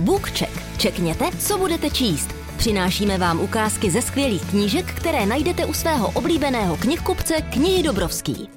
[0.00, 0.78] BookCheck.
[0.78, 2.28] Čekněte, co budete číst.
[2.56, 8.48] Přinášíme vám ukázky ze skvělých knížek, které najdete u svého oblíbeného knihkupce Knihy Dobrovský.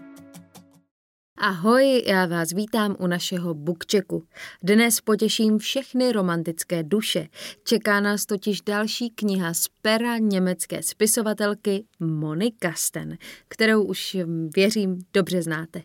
[1.37, 4.23] Ahoj, já vás vítám u našeho bookchecku.
[4.63, 7.27] Dnes potěším všechny romantické duše.
[7.63, 13.17] Čeká nás totiž další kniha z pera německé spisovatelky Mony Kasten,
[13.47, 14.17] kterou už
[14.55, 15.81] věřím dobře znáte.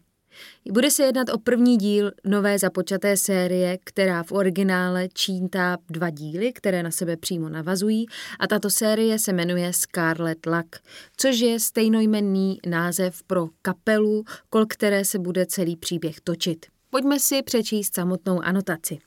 [0.72, 6.52] Bude se jednat o první díl nové započaté série, která v originále číntá dva díly,
[6.52, 8.06] které na sebe přímo navazují
[8.38, 10.76] a tato série se jmenuje Scarlet Luck,
[11.16, 16.66] což je stejnojmenný název pro kapelu, kol které se bude celý příběh točit.
[16.90, 18.98] Pojďme si přečíst samotnou anotaci.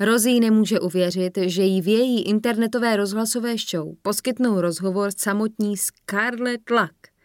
[0.00, 7.15] Rosie nemůže uvěřit, že jí v její internetové rozhlasové show poskytnou rozhovor samotní Scarlet Luck.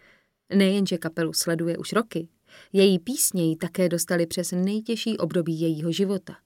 [0.55, 2.27] Nejenže kapelu sleduje už roky,
[2.73, 6.37] její písně ji také dostali přes nejtěžší období jejího života.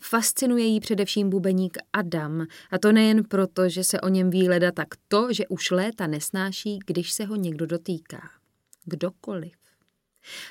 [0.00, 4.72] Fascinuje jí především bubeník Adam, a to nejen proto, že se o něm ví leda
[4.72, 8.30] tak to, že už léta nesnáší, když se ho někdo dotýká.
[8.84, 9.52] Kdokoliv.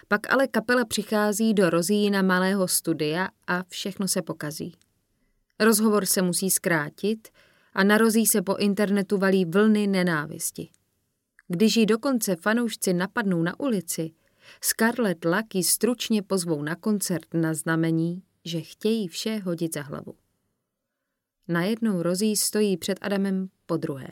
[0.07, 4.75] Pak ale kapela přichází do Rozína malého studia a všechno se pokazí.
[5.59, 7.27] Rozhovor se musí zkrátit
[7.73, 10.69] a na Rozí se po internetu valí vlny nenávisti.
[11.47, 14.11] Když ji dokonce fanoušci napadnou na ulici,
[14.61, 20.15] Scarlett Lucky stručně pozvou na koncert na znamení, že chtějí vše hodit za hlavu.
[21.47, 24.07] Najednou Rozí stojí před Adamem po druhé.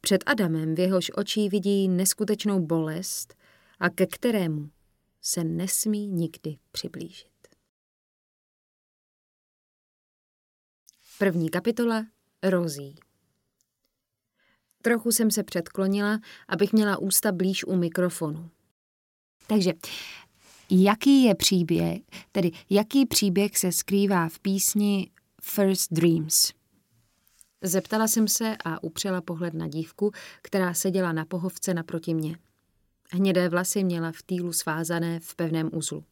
[0.00, 3.34] Před Adamem v jehož očí vidí neskutečnou bolest
[3.78, 4.70] a ke kterému
[5.22, 7.30] se nesmí nikdy přiblížit.
[11.18, 12.06] První kapitola
[12.42, 12.94] Rozí.
[14.82, 18.50] Trochu jsem se předklonila, abych měla ústa blíž u mikrofonu.
[19.46, 19.72] Takže,
[20.70, 22.00] jaký je příběh,
[22.32, 25.10] tedy jaký příběh se skrývá v písni
[25.42, 26.52] First Dreams?
[27.62, 32.36] Zeptala jsem se a upřela pohled na dívku, která seděla na pohovce naproti mě.
[33.12, 36.04] Hnědé vlasy měla v týlu svázané v pevném uzlu.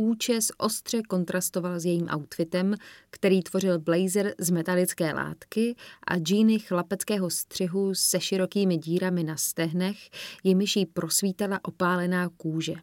[0.00, 2.74] Účes ostře kontrastoval s jejím outfitem,
[3.10, 9.96] který tvořil blazer z metalické látky a džíny chlapeckého střihu se širokými dírami na stehnech,
[10.44, 12.74] jimiž jí prosvítala opálená kůže.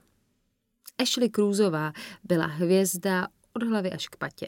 [0.98, 4.48] Ashley Cruzová byla hvězda od hlavy až k patě.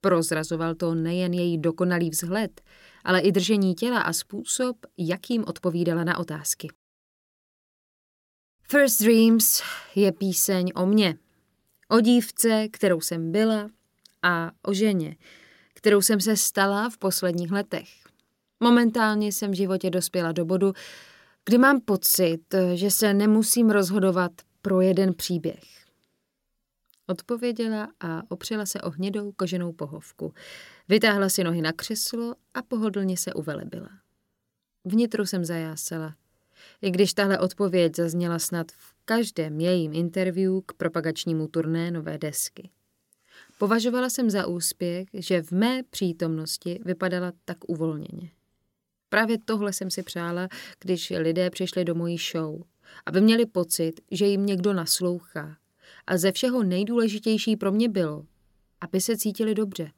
[0.00, 2.60] Prozrazoval to nejen její dokonalý vzhled,
[3.04, 6.68] ale i držení těla a způsob, jakým odpovídala na otázky.
[8.70, 9.62] First Dreams
[9.94, 11.18] je píseň o mně,
[11.88, 13.70] O dívce, kterou jsem byla
[14.22, 15.16] a o ženě,
[15.74, 17.88] kterou jsem se stala v posledních letech.
[18.60, 20.72] Momentálně jsem v životě dospěla do bodu,
[21.44, 24.32] kdy mám pocit, že se nemusím rozhodovat
[24.62, 25.64] pro jeden příběh.
[27.06, 30.34] Odpověděla a opřela se o hnědou koženou pohovku.
[30.88, 33.88] Vytáhla si nohy na křeslo a pohodlně se uvelebila.
[34.84, 36.14] Vnitru jsem zajásala.
[36.82, 42.70] I když tahle odpověď zazněla snad v každém jejím interview k propagačnímu turné nové desky.
[43.58, 48.30] Považovala jsem za úspěch, že v mé přítomnosti vypadala tak uvolněně.
[49.08, 50.48] Právě tohle jsem si přála,
[50.80, 52.62] když lidé přišli do mojí show,
[53.06, 55.56] aby měli pocit, že jim někdo naslouchá.
[56.06, 58.26] A ze všeho nejdůležitější pro mě bylo,
[58.80, 59.90] aby se cítili dobře.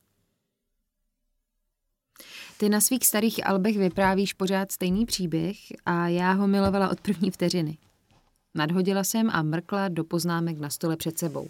[2.61, 5.57] Ty na svých starých albech vyprávíš pořád stejný příběh
[5.87, 7.79] a já ho milovala od první vteřiny.
[8.55, 11.49] Nadhodila jsem a mrkla do poznámek na stole před sebou.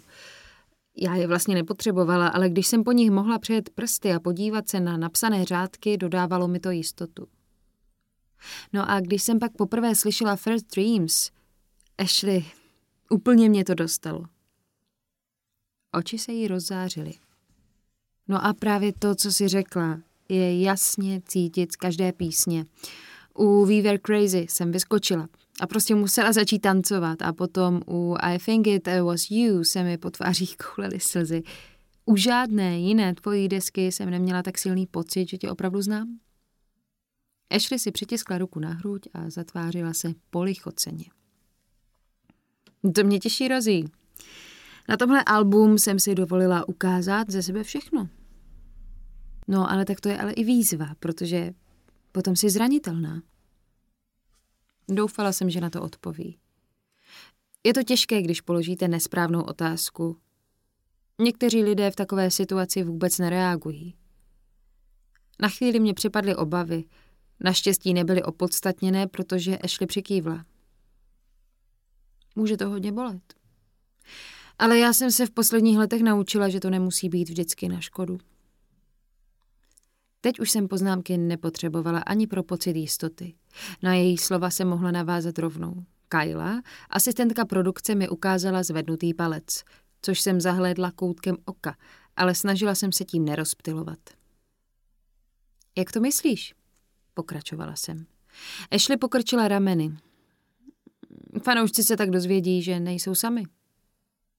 [0.97, 4.79] Já je vlastně nepotřebovala, ale když jsem po nich mohla přejet prsty a podívat se
[4.79, 7.27] na napsané řádky, dodávalo mi to jistotu.
[8.73, 11.31] No a když jsem pak poprvé slyšela First Dreams,
[11.97, 12.45] Ashley,
[13.09, 14.25] úplně mě to dostalo.
[15.93, 17.13] Oči se jí rozzářily.
[18.27, 19.99] No a právě to, co si řekla,
[20.35, 22.65] je jasně cítit z každé písně.
[23.39, 25.27] U We Were Crazy jsem vyskočila
[25.59, 29.97] a prostě musela začít tancovat a potom u I Think It Was You se mi
[29.97, 31.43] po tvářích koulely slzy.
[32.05, 36.19] U žádné jiné tvojí desky jsem neměla tak silný pocit, že tě opravdu znám.
[37.49, 41.05] Ashley si přitiskla ruku na hruď a zatvářila se polichoceně.
[42.95, 43.85] To mě těší rozí.
[44.89, 48.09] Na tomhle album jsem si dovolila ukázat ze sebe všechno.
[49.51, 51.53] No, ale tak to je ale i výzva, protože
[52.11, 53.21] potom si zranitelná.
[54.89, 56.37] Doufala jsem, že na to odpoví.
[57.63, 60.17] Je to těžké, když položíte nesprávnou otázku.
[61.19, 63.95] Někteří lidé v takové situaci vůbec nereagují.
[65.41, 66.83] Na chvíli mě připadly obavy.
[67.39, 70.45] Naštěstí nebyly opodstatněné, protože Ashley přikývla.
[72.35, 73.33] Může to hodně bolet.
[74.59, 78.17] Ale já jsem se v posledních letech naučila, že to nemusí být vždycky na škodu.
[80.21, 83.33] Teď už jsem poznámky nepotřebovala ani pro pocit jistoty.
[83.83, 85.85] Na její slova se mohla navázat rovnou.
[86.07, 89.63] Kyla, asistentka produkce, mi ukázala zvednutý palec,
[90.01, 91.77] což jsem zahlédla koutkem oka,
[92.15, 93.99] ale snažila jsem se tím nerozptilovat.
[95.77, 96.53] Jak to myslíš?
[97.13, 98.05] Pokračovala jsem.
[98.71, 99.97] Ashley pokrčila rameny.
[101.43, 103.43] Fanoušci se tak dozvědí, že nejsou sami.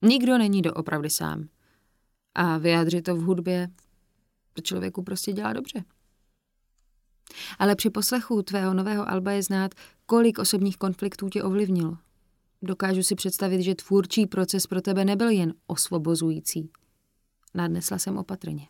[0.03, 1.49] Nikdo není doopravdy sám.
[2.35, 3.69] A vyjádřit to v hudbě
[4.53, 5.85] to člověku prostě dělá dobře.
[7.59, 9.75] Ale při poslechu tvého nového alba je znát,
[10.07, 11.97] kolik osobních konfliktů tě ovlivnilo.
[12.63, 16.71] Dokážu si představit, že tvůrčí proces pro tebe nebyl jen osvobozující.
[17.55, 18.69] Nadnesla jsem opatrně.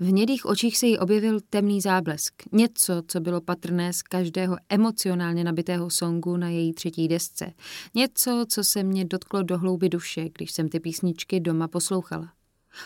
[0.00, 2.34] V hnědých očích se jí objevil temný záblesk.
[2.52, 7.52] Něco, co bylo patrné z každého emocionálně nabitého songu na její třetí desce.
[7.94, 12.32] Něco, co se mě dotklo do hlouby duše, když jsem ty písničky doma poslouchala.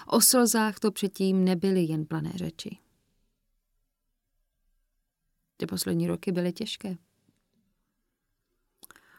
[0.07, 2.79] O slzách to předtím nebyly jen plané řeči.
[5.57, 6.97] Ty poslední roky byly těžké.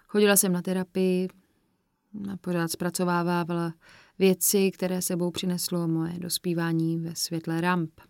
[0.07, 1.27] Chodila jsem na terapii,
[2.33, 3.73] a pořád zpracovávala
[4.19, 8.01] věci, které sebou přineslo moje dospívání ve světle ramp.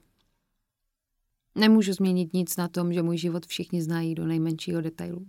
[1.56, 5.28] Nemůžu změnit nic na tom, že můj život všichni znají do nejmenšího detailu.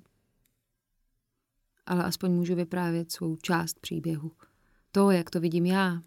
[1.87, 4.33] Ale aspoň můžu vyprávět svou část příběhu.
[4.93, 6.03] To, jak to vidím já,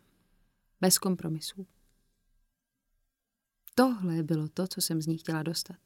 [0.82, 1.68] bez kompromisů.
[3.76, 5.78] Tohle bylo to, co jsem z ní chtěla dostat.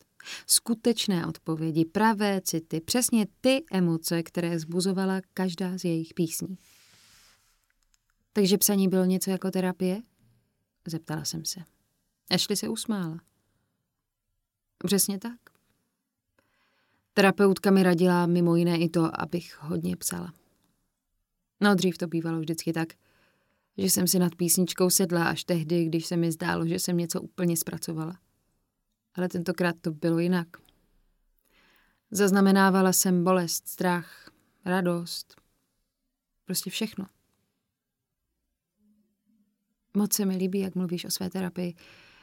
[0.48, 6.58] Skutečné odpovědi, pravé city, přesně ty emoce, které zbuzovala každá z jejich písní.
[8.34, 10.02] Takže psaní bylo něco jako terapie?
[10.88, 11.60] Zeptala jsem se.
[12.32, 13.18] Ashley se usmála.
[14.86, 15.40] Přesně tak.
[17.14, 20.34] Terapeutka mi radila mimo jiné i to, abych hodně psala.
[21.62, 22.94] No dřív to bývalo vždycky tak,
[23.78, 27.22] že jsem si nad písničkou sedla až tehdy, když se mi zdálo, že jsem něco
[27.22, 28.20] úplně zpracovala.
[29.14, 30.48] Ale tentokrát to bylo jinak.
[32.12, 34.32] Zaznamenávala jsem bolest, strach,
[34.66, 35.42] radost,
[36.46, 37.06] prostě všechno.
[39.98, 41.76] Moc se mi líbí, jak mluvíš o své terapii.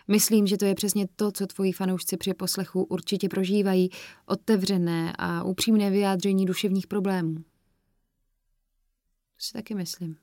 [0.08, 3.90] Myslím, že to je přesně to, co tvoji fanoušci při poslechu určitě prožívají,
[4.26, 7.34] otevřené a upřímné vyjádření duševních problémů.
[7.34, 7.44] To
[9.38, 10.16] si taky myslím.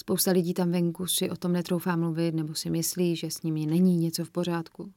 [0.00, 3.66] Spousta lidí tam venku si o tom netroufá mluvit nebo si myslí, že s nimi
[3.66, 4.92] není něco v pořádku.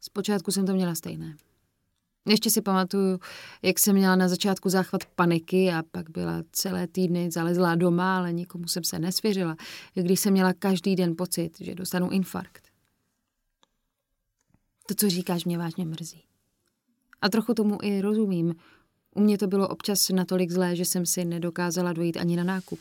[0.00, 1.36] Zpočátku jsem to měla stejné.
[2.28, 3.20] Ještě si pamatuju,
[3.62, 8.32] jak jsem měla na začátku záchvat paniky a pak byla celé týdny zalezlá doma, ale
[8.32, 9.56] nikomu jsem se nesvěřila,
[9.94, 12.68] když jsem měla každý den pocit, že dostanu infarkt.
[14.86, 16.24] To, co říkáš, mě vážně mrzí.
[17.20, 18.54] A trochu tomu i rozumím.
[19.14, 22.80] U mě to bylo občas natolik zlé, že jsem si nedokázala dojít ani na nákup.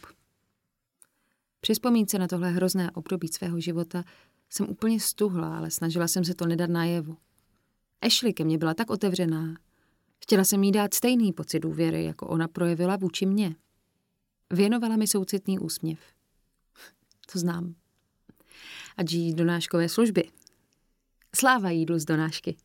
[1.64, 4.04] Při vzpomínce na tohle hrozné období svého života
[4.50, 7.18] jsem úplně stuhla, ale snažila jsem se to nedat najevu.
[8.02, 9.56] Ashley ke mně byla tak otevřená.
[10.24, 13.56] Chtěla jsem jí dát stejný pocit důvěry, jako ona projevila vůči mně.
[14.54, 16.00] Věnovala mi soucitný úsměv.
[17.34, 17.76] To znám.
[18.98, 20.32] A jí donáškové služby.
[21.36, 22.58] Sláva jídlu z donášky.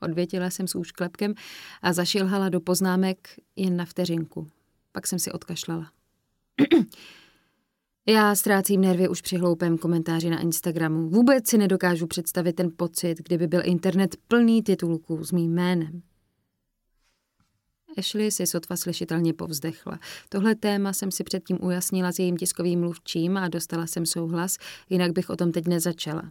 [0.00, 1.34] Odvětila jsem s úšklepkem
[1.82, 4.50] a zašilhala do poznámek jen na vteřinku.
[4.92, 5.92] Pak jsem si odkašlala.
[8.10, 11.08] Já ztrácím nervy už při hloupém komentáři na Instagramu.
[11.08, 16.02] Vůbec si nedokážu představit ten pocit, kdyby byl internet plný titulků s mým jménem.
[17.98, 19.98] Ashley si sotva slyšitelně povzdechla.
[20.28, 24.56] Tohle téma jsem si předtím ujasnila s jejím tiskovým mluvčím a dostala jsem souhlas,
[24.88, 26.22] jinak bych o tom teď nezačala.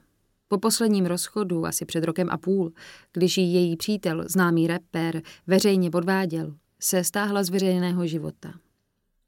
[0.47, 2.71] Po posledním rozchodu, asi před rokem a půl,
[3.13, 8.53] když jí její přítel, známý rapper, veřejně podváděl, se stáhla z veřejného života.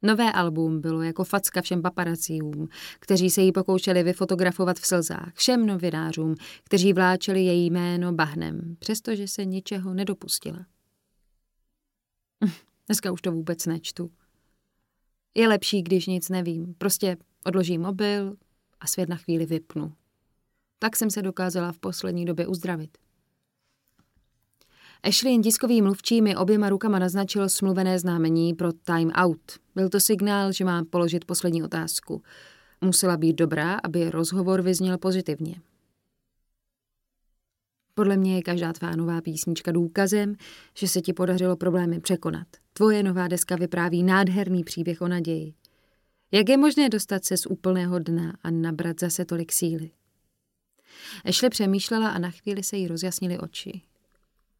[0.01, 2.67] Nové album bylo jako facka všem paparacíům,
[2.99, 9.27] kteří se jí pokoušeli vyfotografovat v slzách, všem novinářům, kteří vláčeli její jméno bahnem, přestože
[9.27, 10.65] se ničeho nedopustila.
[12.87, 14.11] Dneska už to vůbec nečtu.
[15.35, 16.73] Je lepší, když nic nevím.
[16.77, 18.35] Prostě odložím mobil
[18.79, 19.93] a svět na chvíli vypnu.
[20.79, 22.97] Tak jsem se dokázala v poslední době uzdravit.
[25.03, 29.51] Ashley tiskový mluvčí mi oběma rukama naznačil smluvené známení pro time out.
[29.75, 32.23] Byl to signál, že mám položit poslední otázku.
[32.81, 35.55] Musela být dobrá, aby rozhovor vyzněl pozitivně.
[37.93, 40.35] Podle mě je každá tvá nová písnička důkazem,
[40.77, 42.47] že se ti podařilo problémy překonat.
[42.73, 45.53] Tvoje nová deska vypráví nádherný příběh o naději.
[46.31, 49.91] Jak je možné dostat se z úplného dna a nabrat zase tolik síly?
[51.25, 53.81] Ashley přemýšlela a na chvíli se jí rozjasnily oči.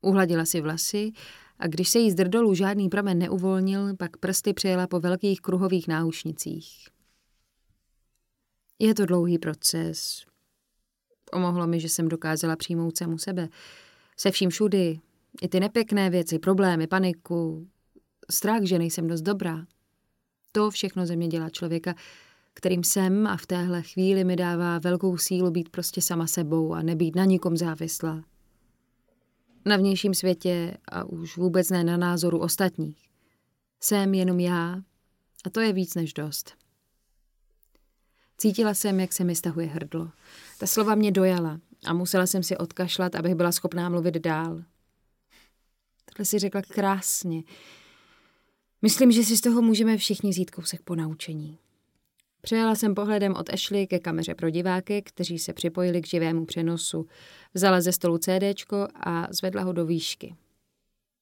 [0.01, 1.12] Uhladila si vlasy
[1.60, 5.88] a když se jí z drdolu žádný pramen neuvolnil, pak prsty přejela po velkých kruhových
[5.88, 6.88] náušnicích.
[8.79, 10.25] Je to dlouhý proces.
[11.31, 13.50] Pomohlo mi, že jsem dokázala přijmout samu sebe.
[14.17, 15.00] Se vším všudy.
[15.41, 17.67] I ty nepěkné věci, problémy, paniku,
[18.31, 19.65] strach, že nejsem dost dobrá.
[20.51, 21.96] To všechno ze mě dělá člověka,
[22.53, 26.81] kterým jsem a v téhle chvíli mi dává velkou sílu být prostě sama sebou a
[26.81, 28.24] nebýt na nikom závislá.
[29.65, 33.10] Na vnějším světě a už vůbec ne na názoru ostatních.
[33.80, 34.82] Jsem jenom já
[35.46, 36.53] a to je víc než dost.
[38.38, 40.12] Cítila jsem, jak se mi stahuje hrdlo.
[40.58, 44.63] Ta slova mě dojala a musela jsem si odkašlat, abych byla schopná mluvit dál.
[46.06, 47.44] Tohle si řekla krásně.
[48.82, 51.58] Myslím, že si z toho můžeme všichni vzít kousek po naučení.
[52.41, 57.07] Přejela jsem pohledem od Ashley ke kameře pro diváky, kteří se připojili k živému přenosu.
[57.53, 60.36] Vzala ze stolu CDčko a zvedla ho do výšky.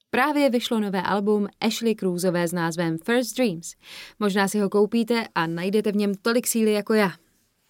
[0.10, 3.76] Právě vyšlo nové album Ashley Cruzové s názvem First Dreams.
[4.20, 7.12] Možná si ho koupíte a najdete v něm tolik síly jako já.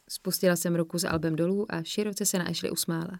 [0.09, 3.19] Spustila jsem ruku s albem dolů a široce se na Ashley usmála.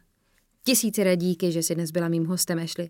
[0.64, 2.90] Tisíce díky, že jsi dnes byla mým hostem, Ashley.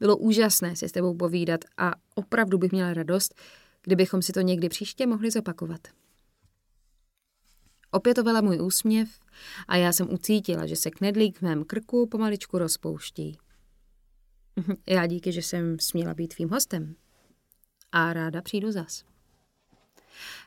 [0.00, 3.34] Bylo úžasné si s tebou povídat a opravdu bych měla radost,
[3.82, 5.80] kdybychom si to někdy příště mohli zopakovat.
[7.90, 9.08] Opětovala můj úsměv
[9.68, 13.38] a já jsem ucítila, že se knedlík v mém krku pomaličku rozpouští.
[14.88, 16.94] Já díky, že jsem směla být tvým hostem.
[17.92, 19.04] A ráda přijdu zas.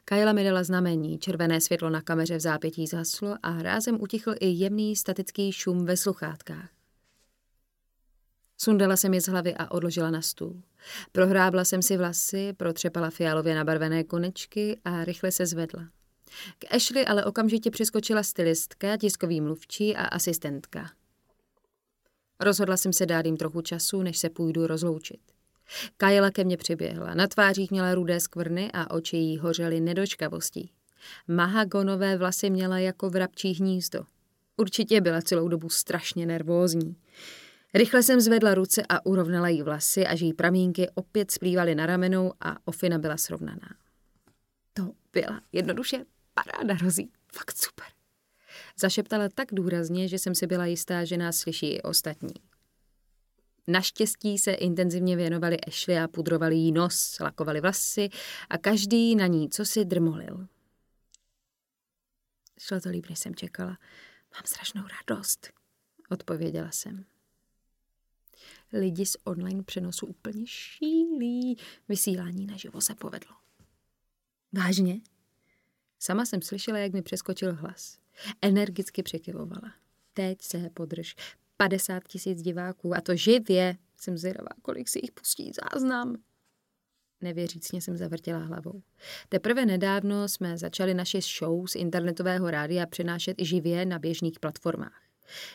[0.06, 4.48] Kajla mi dala znamení, červené světlo na kameře v zápětí zhaslo a rázem utichl i
[4.48, 6.70] jemný statický šum ve sluchátkách.
[8.58, 10.62] Sundala jsem je z hlavy a odložila na stůl.
[11.12, 15.84] Prohrábla jsem si vlasy, protřepala fialově nabarvené konečky a rychle se zvedla.
[16.60, 20.92] K Ashley ale okamžitě přiskočila stylistka, tiskový mluvčí a asistentka.
[22.40, 25.20] Rozhodla jsem se dát jim trochu času, než se půjdu rozloučit.
[25.98, 27.14] Kajela ke mně přiběhla.
[27.14, 30.72] Na tvářích měla rudé skvrny a oči jí hořely nedočkavostí.
[31.28, 34.06] Mahagonové vlasy měla jako vrabčí hnízdo.
[34.58, 36.96] Určitě byla celou dobu strašně nervózní.
[37.74, 42.34] Rychle jsem zvedla ruce a urovnala jí vlasy, až její pramínky opět splývaly na ramenou
[42.42, 43.76] a ofina byla srovnaná.
[44.74, 47.12] To byla jednoduše paráda, Rozí.
[47.34, 47.88] Fakt super.
[48.80, 52.34] Zašeptala tak důrazně, že jsem si byla jistá, že nás slyší i ostatní.
[53.68, 58.10] Naštěstí se intenzivně věnovali Ashley a pudrovali jí nos, lakovali vlasy
[58.50, 60.48] a každý na ní co si drmolil.
[62.60, 63.78] Šlo to líp, než jsem čekala.
[64.34, 65.54] Mám strašnou radost,
[66.10, 67.06] odpověděla jsem.
[68.74, 71.58] Lidi z online přenosu úplně šílí.
[71.90, 73.36] Vysílání naživo se povedlo.
[74.54, 75.02] Vážně?
[76.04, 77.98] Sama jsem slyšela, jak mi přeskočil hlas.
[78.42, 79.74] Energicky překyvovala.
[80.14, 81.16] Teď se podrž.
[81.58, 83.78] 50 tisíc diváků a to živě.
[83.98, 86.16] Jsem zvědavá, kolik si jich pustí záznam.
[87.22, 88.82] Nevěřícně jsem zavrtěla hlavou.
[89.30, 95.02] Teprve nedávno jsme začali naše show z internetového rádia přenášet i živě na běžných platformách.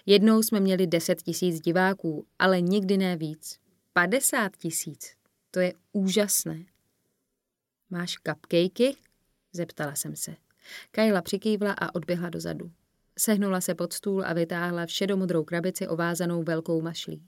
[0.07, 3.59] Jednou jsme měli 10 tisíc diváků, ale nikdy ne víc.
[3.93, 5.13] 50 tisíc.
[5.51, 6.65] To je úžasné.
[7.91, 9.08] Máš cupcakey?
[9.53, 10.35] Zeptala jsem se.
[10.91, 12.71] Kajla přikývla a odběhla dozadu.
[13.19, 17.23] Sehnula se pod stůl a vytáhla všedomodrou krabici ovázanou velkou mašlí.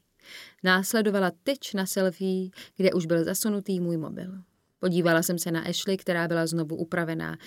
[0.65, 4.43] Následovala tyč na selfie, kde už byl zasunutý můj mobil.
[4.79, 7.39] Podívala jsem se na Ashley, která byla znovu upravená.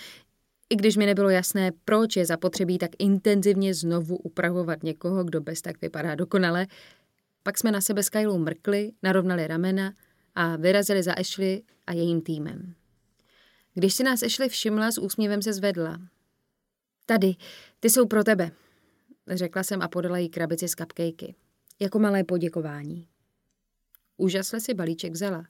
[0.70, 5.62] I když mi nebylo jasné, proč je zapotřebí tak intenzivně znovu upravovat někoho, kdo bez
[5.62, 6.68] tak vypadá dokonale,
[7.44, 9.94] pak jsme na sebe s Kylou mrkli, narovnali ramena
[10.36, 12.75] a vyrazili za Ashley a jejím týmem.
[13.74, 16.00] Když si nás Ashley všimla, s úsměvem se zvedla.
[17.06, 17.36] Tady,
[17.80, 18.51] ty jsou pro tebe,
[19.27, 21.36] řekla jsem a podala jí krabici z cupcakey.
[21.80, 23.08] Jako malé poděkování.
[24.18, 25.48] Úžasle si balíček vzala.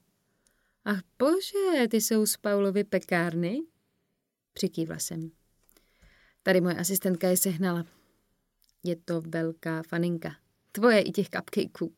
[0.86, 3.62] Ach bože, ty jsou z Paulovy pekárny?
[4.54, 5.32] Přikývla jsem.
[6.44, 7.86] Tady moje asistentka je sehnala.
[8.84, 10.36] Je to velká faninka.
[10.72, 11.94] Tvoje i těch cupcakeů.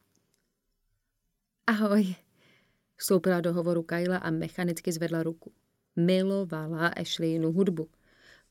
[1.68, 2.16] Ahoj.
[2.96, 5.52] Vstoupila do hovoru Kyla a mechanicky zvedla ruku.
[5.96, 7.90] Milovala Ashleynu hudbu.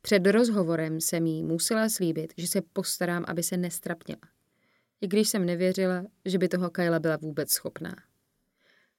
[0.03, 4.21] Před rozhovorem jsem jí musela slíbit, že se postarám, aby se nestrapněla.
[5.01, 7.97] I když jsem nevěřila, že by toho Kyla byla vůbec schopná.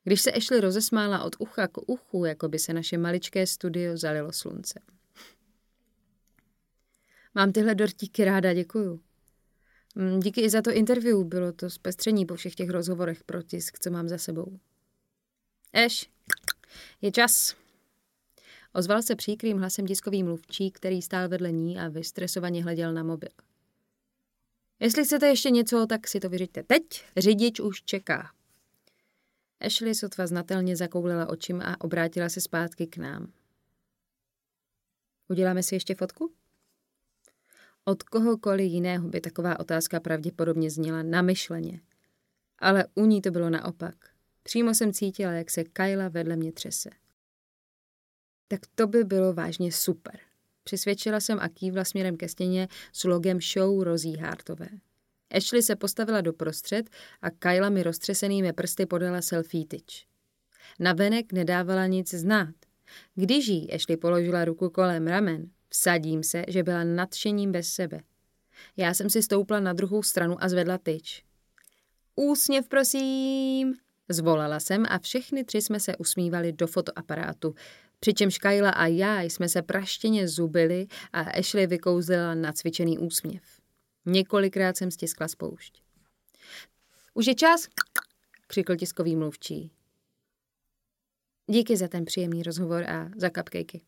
[0.03, 4.31] Když se Ashley rozesmála od ucha k uchu, jako by se naše maličké studio zalilo
[4.31, 4.83] sluncem.
[7.35, 9.01] Mám tyhle dortíky ráda, děkuju.
[9.95, 13.79] Mm, díky i za to interview, bylo to zpestření po všech těch rozhovorech pro tisk,
[13.79, 14.59] co mám za sebou.
[15.73, 16.09] Eš,
[17.01, 17.64] je čas.
[18.75, 23.29] Ozval se příkrým hlasem tiskový mluvčí, který stál vedle ní a vystresovaně hleděl na mobil.
[24.79, 26.83] Jestli chcete ještě něco, tak si to vyřiďte teď,
[27.17, 28.31] řidič už čeká.
[29.59, 33.31] Ashley sotva znatelně zakoulila očím a obrátila se zpátky k nám.
[35.29, 36.33] Uděláme si ještě fotku?
[37.85, 41.81] Od kohokoliv jiného by taková otázka pravděpodobně zněla namyšleně.
[42.59, 43.95] Ale u ní to bylo naopak.
[44.43, 46.89] Přímo jsem cítila, jak se Kyla vedle mě třese.
[48.47, 50.19] Tak to by bylo vážně super.
[50.63, 54.69] Přisvědčila jsem a kývla směrem ke stěně s logem show Rozí Hartové.
[55.31, 56.89] Ashley se postavila do prostřed
[57.21, 60.07] a Kyla mi roztřesenými prsty podala selfie tyč.
[60.79, 62.55] Na venek nedávala nic znát.
[63.15, 67.99] Když jí Ashley položila ruku kolem ramen, vsadím se, že byla nadšením bez sebe.
[68.77, 71.23] Já jsem si stoupla na druhou stranu a zvedla tyč.
[72.15, 73.73] Úsměv, prosím!
[74.09, 77.55] Zvolala jsem a všechny tři jsme se usmívali do fotoaparátu,
[78.05, 83.43] přičemž Kyla a já jsme se praštěně zubili a Ashley vykouzlila nacvičený úsměv.
[84.05, 85.81] Několikrát jsem stiskla spoušť.
[87.13, 87.67] Už je čas,
[88.47, 89.71] křikl tiskový mluvčí.
[91.47, 93.81] Díky za ten příjemný rozhovor a za cupcakey.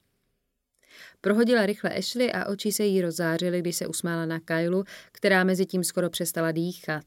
[1.22, 5.66] Prohodila rychle Ashley a oči se jí rozzářily, když se usmála na Kylu, která mezi
[5.66, 7.06] tím skoro přestala dýchat.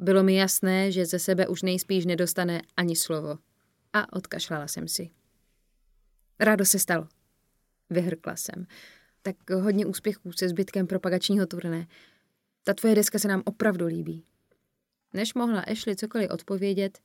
[0.00, 3.38] Bylo mi jasné, že ze sebe už nejspíš nedostane ani slovo.
[3.92, 5.17] A odkašlala jsem si.
[6.40, 7.08] Rádo se stalo.
[7.90, 8.66] Vyhrkla jsem.
[9.22, 11.86] Tak hodně úspěchů se zbytkem propagačního turné.
[12.64, 14.24] Ta tvoje deska se nám opravdu líbí.
[15.14, 16.98] Než mohla Ashley cokoliv odpovědět,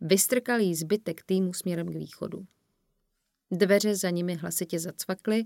[0.00, 2.46] vystrkal jí zbytek týmu směrem k východu.
[3.50, 5.44] Dveře za nimi hlasitě zacvakly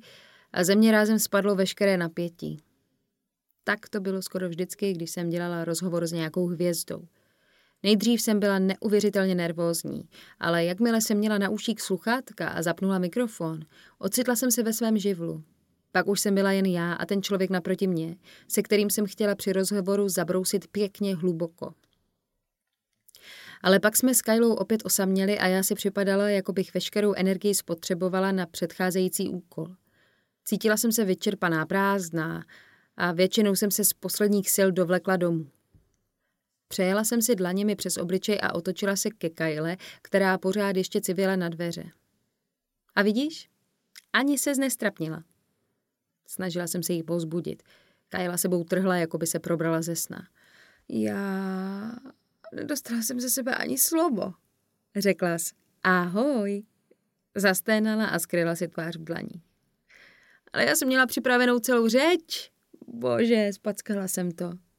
[0.53, 2.63] a země rázem spadlo veškeré napětí.
[3.65, 7.09] Tak to bylo skoro vždycky, když jsem dělala rozhovor s nějakou hvězdou.
[7.83, 10.09] Nejdřív jsem byla neuvěřitelně nervózní,
[10.41, 13.61] ale jakmile jsem měla na uších sluchátka a zapnula mikrofon,
[13.99, 15.43] ocitla jsem se ve svém živlu.
[15.93, 18.17] Pak už jsem byla jen já a ten člověk naproti mě,
[18.49, 21.75] se kterým jsem chtěla při rozhovoru zabrousit pěkně hluboko.
[23.63, 27.55] Ale pak jsme s Kylou opět osaměli a já si připadala, jako bych veškerou energii
[27.55, 29.69] spotřebovala na předcházející úkol.
[30.45, 32.45] Cítila jsem se vyčerpaná, prázdná
[32.97, 35.47] a většinou jsem se z posledních sil dovlekla domů.
[36.73, 41.37] Přejela jsem si dlaněmi přes obličej a otočila se ke Kyle, která pořád ještě civěla
[41.37, 41.85] na dveře.
[42.95, 43.50] A vidíš?
[44.13, 45.25] Ani se znestrapnila.
[46.26, 47.63] Snažila jsem se jí pozbudit.
[48.09, 50.28] Kajla sebou trhla, jako by se probrala ze sna.
[50.89, 51.93] Já...
[52.52, 54.35] Nedostala jsem ze sebe ani slovo,
[54.97, 55.54] řekla jsi.
[55.83, 56.63] Ahoj.
[57.35, 59.43] Zasténala a skryla si tvář v dlaní.
[60.52, 62.50] Ale já jsem měla připravenou celou řeč.
[62.87, 64.70] Bože, spackala jsem to.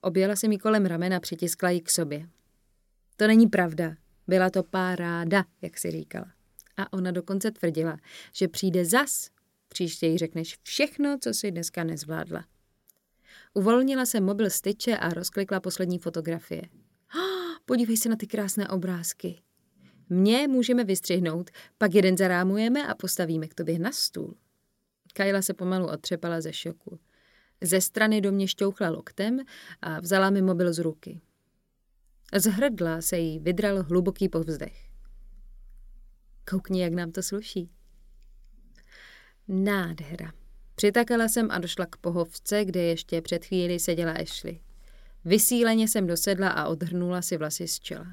[0.00, 2.28] Objela jsem jí kolem ramena, přitiskla ji k sobě.
[3.16, 3.96] To není pravda.
[4.26, 6.32] Byla to paráda, jak si říkala.
[6.76, 7.96] A ona dokonce tvrdila,
[8.32, 9.30] že přijde zas,
[9.68, 12.44] Příště jí řekneš všechno, co si dneska nezvládla.
[13.54, 16.62] Uvolnila se mobil z tyče a rozklikla poslední fotografie.
[17.16, 19.40] Oh, podívej se na ty krásné obrázky.
[20.08, 24.34] Mě můžeme vystřihnout, pak jeden zarámujeme a postavíme k tobě na stůl.
[25.14, 26.98] Kajla se pomalu otřepala ze šoku.
[27.60, 29.38] Ze strany do mě šťouchla loktem
[29.80, 31.20] a vzala mi mobil z ruky.
[32.34, 34.88] Z hrdla se jí vydral hluboký povzdech.
[36.50, 37.70] Koukni, jak nám to sluší.
[39.48, 40.32] Nádhera.
[40.74, 44.60] Přitakala jsem a došla k pohovce, kde ještě před chvíli seděla Ashley.
[45.24, 48.06] Vysíleně jsem dosedla a odhrnula si vlasy z čela.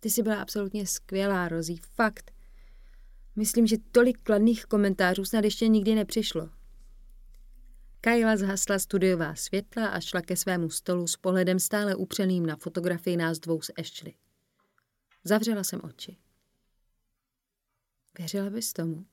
[0.00, 2.30] Ty jsi byla absolutně skvělá, Rozí, fakt.
[3.36, 6.50] Myslím, že tolik kladných komentářů snad ještě nikdy nepřišlo.
[8.02, 13.16] Kajla zhasla studiová světla a šla ke svému stolu s pohledem stále upřeným na fotografii
[13.16, 14.14] nás dvou s Ashley.
[15.24, 16.16] Zavřela jsem oči.
[18.18, 19.06] Věřila bys tomu?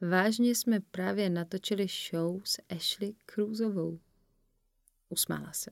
[0.00, 4.00] Vážně jsme právě natočili show s Ashley Cruzovou.
[5.08, 5.70] Usmála se.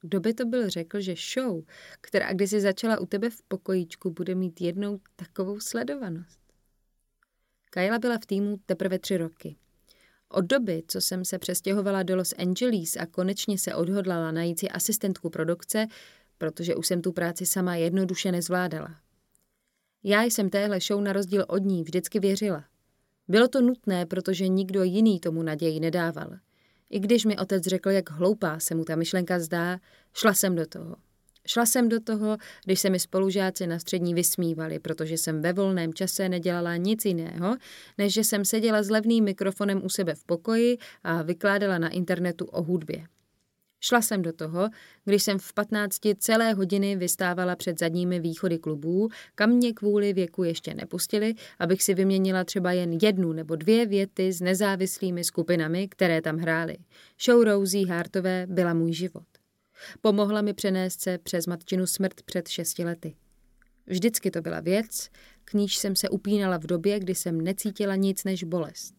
[0.00, 1.64] Kdo by to byl řekl, že show,
[2.00, 6.40] která kdysi začala u tebe v pokojíčku, bude mít jednou takovou sledovanost?
[7.70, 9.56] Kayla byla v týmu teprve tři roky.
[10.32, 14.68] Od doby, co jsem se přestěhovala do Los Angeles a konečně se odhodlala najít si
[14.68, 15.86] asistentku produkce,
[16.38, 18.94] protože už jsem tu práci sama jednoduše nezvládala.
[20.04, 22.64] Já jsem téhle show na rozdíl od ní vždycky věřila.
[23.28, 26.30] Bylo to nutné, protože nikdo jiný tomu naději nedával.
[26.90, 29.80] I když mi otec řekl, jak hloupá se mu ta myšlenka zdá,
[30.12, 30.96] šla jsem do toho.
[31.52, 35.94] Šla jsem do toho, když se mi spolužáci na střední vysmívali, protože jsem ve volném
[35.94, 37.56] čase nedělala nic jiného,
[37.98, 42.44] než že jsem seděla s levným mikrofonem u sebe v pokoji a vykládala na internetu
[42.44, 43.04] o hudbě.
[43.80, 44.68] Šla jsem do toho,
[45.04, 50.44] když jsem v 15 celé hodiny vystávala před zadními východy klubů, kam mě kvůli věku
[50.44, 56.22] ještě nepustili, abych si vyměnila třeba jen jednu nebo dvě věty s nezávislými skupinami, které
[56.22, 56.76] tam hrály.
[57.24, 59.39] Show Rosie Hartové byla můj život.
[60.00, 63.16] Pomohla mi přenést se přes matčinu smrt před šesti lety.
[63.86, 65.08] Vždycky to byla věc,
[65.44, 68.94] k níž jsem se upínala v době, kdy jsem necítila nic než bolest.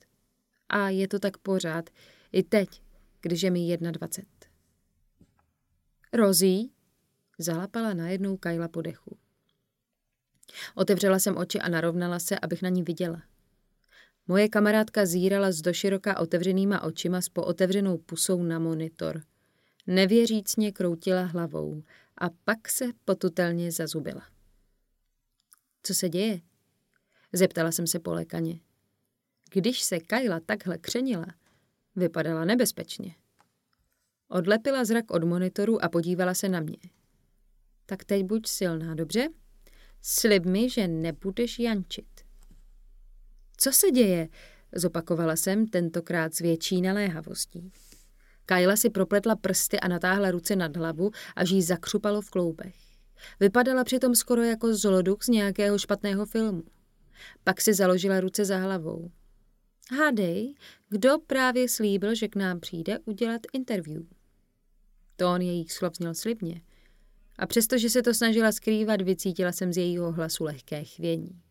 [0.69, 1.89] A je to tak pořád.
[2.31, 2.81] I teď,
[3.21, 4.51] když je mi 21.
[6.13, 6.71] Rozí?
[7.39, 9.17] Zalapala najednou Kajla po dechu.
[10.75, 13.21] Otevřela jsem oči a narovnala se, abych na ní viděla.
[14.27, 19.21] Moje kamarádka zírala s doširoka otevřenýma očima s pootevřenou pusou na monitor.
[19.87, 21.83] Nevěřícně kroutila hlavou
[22.17, 24.27] a pak se potutelně zazubila.
[25.83, 26.41] Co se děje?
[27.33, 28.59] Zeptala jsem se polekaně.
[29.53, 31.25] Když se Kajla takhle křenila,
[31.95, 33.15] vypadala nebezpečně.
[34.27, 36.77] Odlepila zrak od monitoru a podívala se na mě.
[37.85, 39.29] Tak teď buď silná, dobře?
[40.01, 42.21] Slib mi, že nebudeš jančit.
[43.57, 44.27] Co se děje?
[44.75, 47.71] Zopakovala jsem tentokrát s větší naléhavostí.
[48.45, 52.75] Kajla si propletla prsty a natáhla ruce nad hlavu, až jí zakřupalo v kloubech.
[53.39, 56.63] Vypadala přitom skoro jako zoloduk z nějakého špatného filmu.
[57.43, 59.11] Pak si založila ruce za hlavou.
[59.97, 60.55] Hádej,
[60.89, 64.03] kdo právě slíbil, že k nám přijde udělat interview.
[65.15, 66.61] Tón jejich slov zněl slibně.
[67.37, 71.41] A přestože se to snažila skrývat, vycítila jsem z jejího hlasu lehké chvění.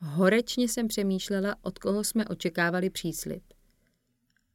[0.00, 3.42] Horečně jsem přemýšlela, od koho jsme očekávali příslip.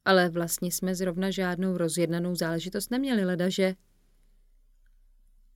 [0.05, 3.75] Ale vlastně jsme zrovna žádnou rozjednanou záležitost neměli, leda, že...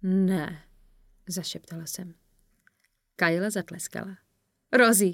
[0.02, 0.64] Ne,
[1.28, 2.14] zašeptala jsem.
[3.16, 4.18] Kajla zatleskala.
[4.74, 5.14] Rozi,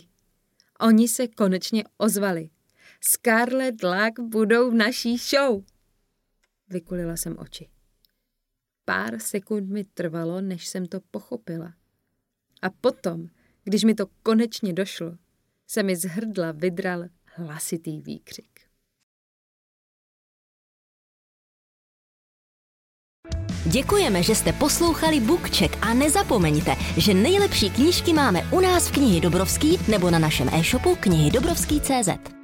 [0.80, 2.50] oni se konečně ozvali.
[3.02, 5.64] Scarlett Luck budou v naší show.
[6.70, 7.70] Vykulila jsem oči.
[8.86, 11.74] Pár sekund mi trvalo, než jsem to pochopila.
[12.62, 13.28] A potom,
[13.64, 15.18] když mi to konečně došlo,
[15.68, 18.51] se mi z hrdla vydral hlasitý výkřik.
[23.66, 29.22] Děkujeme, že jste poslouchali Bookcheck a nezapomeňte, že nejlepší knížky máme u nás v knihy
[29.22, 32.41] Dobrovský nebo na našem e-shopu knihy Dobrovský.cz.